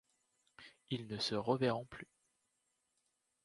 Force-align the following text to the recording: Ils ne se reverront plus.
Ils 0.89 1.05
ne 1.05 1.19
se 1.19 1.35
reverront 1.35 1.85
plus. 1.85 2.07